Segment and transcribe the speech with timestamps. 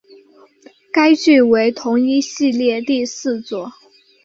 [0.91, 3.71] 该剧为同一系列第四作。